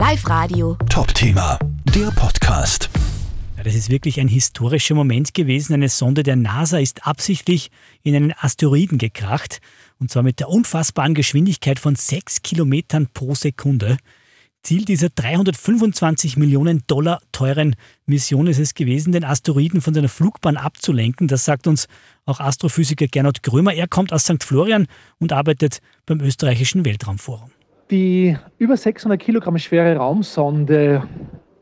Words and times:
Live 0.00 0.26
Radio. 0.30 0.78
Top-Thema, 0.88 1.58
der 1.94 2.10
Podcast. 2.12 2.88
Ja, 3.58 3.64
das 3.64 3.74
ist 3.74 3.90
wirklich 3.90 4.18
ein 4.18 4.28
historischer 4.28 4.94
Moment 4.94 5.34
gewesen. 5.34 5.74
Eine 5.74 5.90
Sonde 5.90 6.22
der 6.22 6.36
NASA 6.36 6.78
ist 6.78 7.06
absichtlich 7.06 7.70
in 8.02 8.16
einen 8.16 8.32
Asteroiden 8.32 8.96
gekracht. 8.96 9.60
Und 9.98 10.10
zwar 10.10 10.22
mit 10.22 10.40
der 10.40 10.48
unfassbaren 10.48 11.12
Geschwindigkeit 11.12 11.78
von 11.78 11.96
6 11.96 12.40
Kilometern 12.40 13.08
pro 13.12 13.34
Sekunde. 13.34 13.98
Ziel 14.62 14.86
dieser 14.86 15.10
325 15.10 16.38
Millionen 16.38 16.82
Dollar 16.86 17.20
teuren 17.30 17.76
Mission 18.06 18.46
ist 18.46 18.58
es 18.58 18.72
gewesen, 18.72 19.12
den 19.12 19.24
Asteroiden 19.24 19.82
von 19.82 19.92
seiner 19.92 20.08
Flugbahn 20.08 20.56
abzulenken. 20.56 21.28
Das 21.28 21.44
sagt 21.44 21.66
uns 21.66 21.88
auch 22.24 22.40
Astrophysiker 22.40 23.06
Gernot 23.06 23.42
Grömer. 23.42 23.74
Er 23.74 23.86
kommt 23.86 24.14
aus 24.14 24.22
St. 24.22 24.42
Florian 24.42 24.86
und 25.18 25.34
arbeitet 25.34 25.82
beim 26.06 26.20
österreichischen 26.20 26.86
Weltraumforum. 26.86 27.50
Die 27.90 28.36
über 28.58 28.76
600 28.76 29.20
Kilogramm 29.20 29.58
schwere 29.58 29.96
Raumsonde 29.96 31.02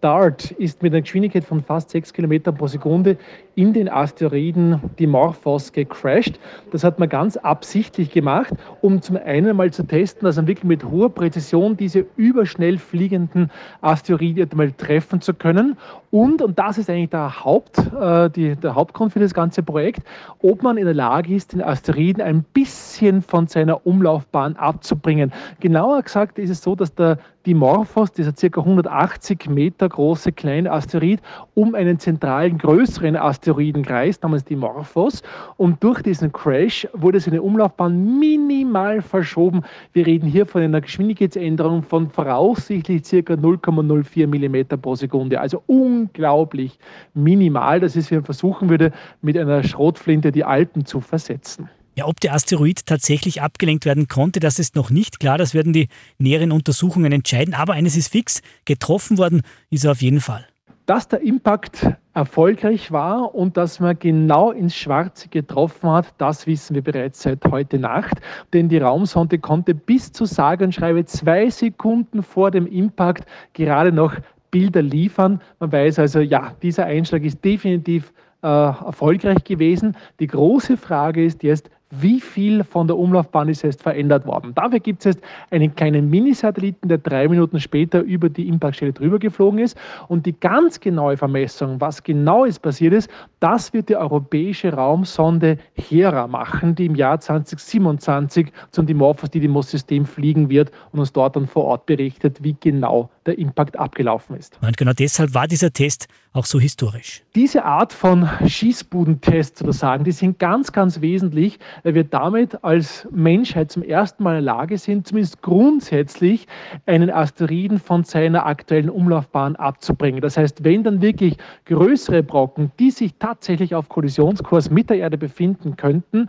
DART 0.00 0.52
ist 0.52 0.82
mit 0.82 0.92
einer 0.92 1.02
Geschwindigkeit 1.02 1.44
von 1.44 1.62
fast 1.62 1.90
6 1.90 2.12
Kilometern 2.12 2.54
pro 2.54 2.66
Sekunde 2.66 3.16
in 3.56 3.72
den 3.72 3.88
Asteroiden 3.88 4.80
Dimorphos 4.98 5.72
gecrashed. 5.72 6.38
Das 6.70 6.84
hat 6.84 7.00
man 7.00 7.08
ganz 7.08 7.36
absichtlich 7.36 8.10
gemacht, 8.10 8.54
um 8.80 9.02
zum 9.02 9.16
einen 9.16 9.56
mal 9.56 9.72
zu 9.72 9.82
testen, 9.82 10.26
dass 10.26 10.36
man 10.36 10.46
wirklich 10.46 10.64
mit 10.64 10.84
hoher 10.84 11.10
Präzision 11.10 11.76
diese 11.76 12.06
überschnell 12.16 12.78
fliegenden 12.78 13.50
Asteroiden 13.80 14.48
mal 14.54 14.70
treffen 14.70 15.20
zu 15.20 15.34
können. 15.34 15.76
Und, 16.12 16.40
und 16.40 16.56
das 16.58 16.78
ist 16.78 16.88
eigentlich 16.88 17.10
der, 17.10 17.44
Haupt, 17.44 17.78
äh, 17.78 18.30
die, 18.30 18.54
der 18.54 18.76
Hauptgrund 18.76 19.12
für 19.12 19.20
das 19.20 19.34
ganze 19.34 19.64
Projekt, 19.64 20.02
ob 20.40 20.62
man 20.62 20.76
in 20.76 20.84
der 20.84 20.94
Lage 20.94 21.34
ist, 21.34 21.52
den 21.52 21.62
Asteroiden 21.62 22.22
ein 22.22 22.44
bisschen 22.54 23.22
von 23.22 23.48
seiner 23.48 23.84
Umlaufbahn 23.84 24.54
abzubringen. 24.56 25.32
Genauer 25.58 26.02
gesagt 26.02 26.38
ist 26.38 26.50
es 26.50 26.62
so, 26.62 26.76
dass 26.76 26.94
der 26.94 27.18
Dimorphos, 27.48 28.12
dieser 28.12 28.34
ca. 28.34 28.60
180 28.60 29.48
Meter 29.48 29.88
große 29.88 30.32
kleine 30.32 30.70
Asteroid, 30.70 31.22
um 31.54 31.74
einen 31.74 31.98
zentralen 31.98 32.58
größeren 32.58 33.16
Asteroidenkreis 33.16 34.20
namens 34.20 34.44
Dimorphos. 34.44 35.22
Und 35.56 35.82
durch 35.82 36.02
diesen 36.02 36.30
Crash 36.30 36.86
wurde 36.92 37.20
seine 37.20 37.40
Umlaufbahn 37.40 38.18
minimal 38.18 39.00
verschoben. 39.00 39.62
Wir 39.94 40.06
reden 40.06 40.28
hier 40.28 40.44
von 40.44 40.60
einer 40.60 40.82
Geschwindigkeitsänderung 40.82 41.82
von 41.82 42.10
voraussichtlich 42.10 43.04
ca. 43.04 43.32
0,04 43.32 44.26
Millimeter 44.26 44.76
pro 44.76 44.94
Sekunde. 44.94 45.40
Also 45.40 45.62
unglaublich 45.66 46.78
minimal. 47.14 47.80
Das 47.80 47.96
ist, 47.96 48.10
wie 48.10 48.16
man 48.16 48.24
versuchen 48.24 48.68
würde, 48.68 48.92
mit 49.22 49.38
einer 49.38 49.62
Schrotflinte 49.62 50.32
die 50.32 50.44
Alpen 50.44 50.84
zu 50.84 51.00
versetzen. 51.00 51.70
Ja, 51.98 52.06
ob 52.06 52.20
der 52.20 52.32
Asteroid 52.32 52.86
tatsächlich 52.86 53.42
abgelenkt 53.42 53.84
werden 53.84 54.06
konnte, 54.06 54.38
das 54.38 54.60
ist 54.60 54.76
noch 54.76 54.88
nicht 54.88 55.18
klar. 55.18 55.36
Das 55.36 55.52
werden 55.52 55.72
die 55.72 55.88
näheren 56.16 56.52
Untersuchungen 56.52 57.10
entscheiden. 57.10 57.54
Aber 57.54 57.72
eines 57.72 57.96
ist 57.96 58.12
fix, 58.12 58.40
getroffen 58.66 59.18
worden 59.18 59.42
ist 59.70 59.84
er 59.84 59.90
auf 59.90 60.00
jeden 60.00 60.20
Fall. 60.20 60.46
Dass 60.86 61.08
der 61.08 61.22
Impact 61.22 61.88
erfolgreich 62.14 62.92
war 62.92 63.34
und 63.34 63.56
dass 63.56 63.80
man 63.80 63.98
genau 63.98 64.52
ins 64.52 64.76
Schwarze 64.76 65.26
getroffen 65.26 65.90
hat, 65.90 66.14
das 66.18 66.46
wissen 66.46 66.76
wir 66.76 66.82
bereits 66.82 67.22
seit 67.22 67.44
heute 67.46 67.80
Nacht. 67.80 68.20
Denn 68.52 68.68
die 68.68 68.78
Raumsonde 68.78 69.40
konnte 69.40 69.74
bis 69.74 70.12
zu 70.12 70.24
sage 70.24 70.62
und 70.62 70.72
schreibe 70.72 71.04
zwei 71.04 71.50
Sekunden 71.50 72.22
vor 72.22 72.52
dem 72.52 72.68
Impact 72.68 73.24
gerade 73.54 73.90
noch 73.90 74.14
Bilder 74.52 74.82
liefern. 74.82 75.40
Man 75.58 75.72
weiß 75.72 75.98
also, 75.98 76.20
ja, 76.20 76.54
dieser 76.62 76.84
Einschlag 76.84 77.24
ist 77.24 77.44
definitiv 77.44 78.12
äh, 78.40 78.46
erfolgreich 78.46 79.42
gewesen. 79.42 79.96
Die 80.20 80.28
große 80.28 80.76
Frage 80.76 81.24
ist 81.24 81.42
jetzt, 81.42 81.68
wie 81.90 82.20
viel 82.20 82.64
von 82.64 82.86
der 82.86 82.96
Umlaufbahn 82.96 83.48
ist 83.48 83.62
jetzt 83.62 83.82
verändert 83.82 84.26
worden. 84.26 84.54
Dafür 84.54 84.80
gibt 84.80 85.00
es 85.00 85.16
jetzt 85.16 85.24
einen 85.50 85.74
kleinen 85.74 86.10
Minisatelliten, 86.10 86.88
der 86.88 86.98
drei 86.98 87.28
Minuten 87.28 87.60
später 87.60 88.00
über 88.00 88.28
die 88.28 88.48
Impactstelle 88.48 88.92
drüber 88.92 89.18
geflogen 89.18 89.58
ist. 89.58 89.76
Und 90.08 90.26
die 90.26 90.38
ganz 90.38 90.80
genaue 90.80 91.16
Vermessung, 91.16 91.80
was 91.80 92.02
genau 92.02 92.44
ist 92.44 92.60
passiert 92.60 92.92
ist, 92.92 93.10
das 93.40 93.72
wird 93.72 93.88
die 93.88 93.96
europäische 93.96 94.72
Raumsonde 94.72 95.58
Hera 95.74 96.26
machen, 96.26 96.74
die 96.74 96.86
im 96.86 96.94
Jahr 96.94 97.20
2027 97.20 98.52
zum 98.70 98.86
Dimorphos 98.86 99.30
Didymos-System 99.30 100.04
fliegen 100.04 100.48
wird 100.50 100.70
und 100.92 101.00
uns 101.00 101.12
dort 101.12 101.36
dann 101.36 101.46
vor 101.46 101.64
Ort 101.64 101.86
berichtet, 101.86 102.42
wie 102.42 102.56
genau 102.60 103.10
der 103.26 103.38
Impact 103.38 103.78
abgelaufen 103.78 104.36
ist. 104.36 104.58
Und 104.62 104.76
genau 104.76 104.92
deshalb 104.92 105.34
war 105.34 105.46
dieser 105.46 105.72
Test 105.72 106.08
auch 106.32 106.46
so 106.46 106.60
historisch. 106.60 107.22
Diese 107.34 107.64
Art 107.64 107.92
von 107.92 108.28
Schießbudentests 108.46 109.60
sozusagen, 109.60 110.04
die 110.04 110.12
sind 110.12 110.38
ganz, 110.38 110.72
ganz 110.72 111.00
wesentlich, 111.00 111.58
weil 111.82 111.94
wir 111.94 112.04
damit 112.04 112.62
als 112.64 113.06
Menschheit 113.10 113.70
zum 113.70 113.82
ersten 113.82 114.22
Mal 114.22 114.38
in 114.38 114.44
der 114.44 114.54
Lage 114.54 114.78
sind, 114.78 115.06
zumindest 115.06 115.42
grundsätzlich 115.42 116.46
einen 116.86 117.10
Asteroiden 117.10 117.78
von 117.78 118.04
seiner 118.04 118.46
aktuellen 118.46 118.90
Umlaufbahn 118.90 119.56
abzubringen. 119.56 120.20
Das 120.20 120.36
heißt, 120.36 120.64
wenn 120.64 120.82
dann 120.82 121.02
wirklich 121.02 121.36
größere 121.66 122.22
Brocken, 122.22 122.72
die 122.78 122.90
sich 122.90 123.14
tatsächlich 123.18 123.74
auf 123.74 123.88
Kollisionskurs 123.88 124.70
mit 124.70 124.90
der 124.90 124.98
Erde 124.98 125.18
befinden 125.18 125.76
könnten, 125.76 126.28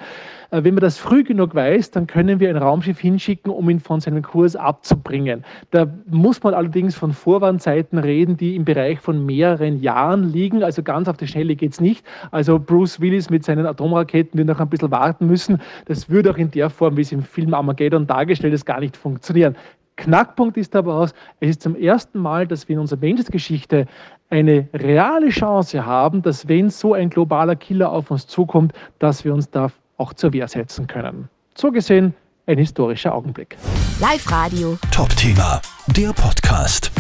äh, 0.52 0.64
wenn 0.64 0.74
man 0.74 0.82
das 0.82 0.98
früh 0.98 1.24
genug 1.24 1.56
weiß, 1.56 1.92
dann 1.92 2.08
können 2.08 2.40
wir 2.40 2.50
ein 2.50 2.58
Raumschiff 2.58 3.00
hinschicken, 3.00 3.52
um 3.52 3.70
ihn 3.70 3.80
von 3.80 4.00
seinem 4.00 4.22
Kurs 4.22 4.56
abzubringen. 4.56 5.44
Da 5.72 5.88
muss 6.08 6.42
man 6.44 6.54
allerdings 6.54 6.96
von 6.96 7.14
Vorwandzeiten 7.14 7.98
reden, 7.98 8.38
die 8.38 8.56
im 8.56 8.66
Bereich 8.66 9.00
von 9.00 9.26
mehreren 9.26 9.82
Jahren 9.82 10.32
liegen. 10.32 10.64
Also 10.64 10.84
ganz 10.84 11.08
auf 11.08 11.18
die 11.18 11.28
Schnelle 11.28 11.56
geht 11.56 11.74
es 11.74 11.82
nicht. 11.82 12.06
Also 12.32 12.60
Bruce 12.60 13.00
Willis 13.00 13.30
mit 13.30 13.44
seinen 13.44 13.66
Atomraketen 13.66 14.38
wird 14.38 14.48
noch 14.48 14.60
ein 14.60 14.70
bisschen 14.70 14.92
warten 14.92 15.28
müssen. 15.28 15.39
Das 15.86 16.10
würde 16.10 16.32
auch 16.32 16.38
in 16.38 16.52
der 16.52 16.70
Form, 16.70 16.98
wie 16.98 17.02
es 17.02 17.12
im 17.12 17.24
Film 17.24 17.54
Armageddon 17.54 18.08
dargestellt 18.08 18.54
ist, 18.54 18.66
gar 18.66 18.80
nicht 18.80 18.98
funktionieren. 18.98 19.56
Knackpunkt 19.96 20.58
ist 20.58 20.76
aber 20.76 20.96
aus, 20.96 21.14
es 21.40 21.50
ist 21.50 21.62
zum 21.62 21.76
ersten 21.76 22.20
Mal, 22.20 22.48
dass 22.48 22.68
wir 22.68 22.76
in 22.76 22.80
unserer 22.80 23.00
Menschheitsgeschichte 23.00 23.86
eine 24.30 24.68
reale 24.74 25.30
Chance 25.30 25.86
haben, 25.86 26.22
dass 26.22 26.48
wenn 26.48 26.70
so 26.70 26.94
ein 26.94 27.10
globaler 27.10 27.56
Killer 27.56 27.92
auf 27.92 28.10
uns 28.10 28.26
zukommt, 28.28 28.74
dass 29.00 29.26
wir 29.26 29.34
uns 29.34 29.50
da 29.50 29.72
auch 29.98 30.14
zur 30.14 30.32
Wehr 30.34 30.48
setzen 30.48 30.88
können. 30.88 31.28
So 31.56 31.72
gesehen 31.72 32.14
ein 32.46 32.58
historischer 32.58 33.14
Augenblick. 33.14 33.58
Live 34.00 34.32
Radio. 34.32 34.78
Top-Thema, 34.92 35.62
der 35.96 36.14
Podcast. 36.14 36.92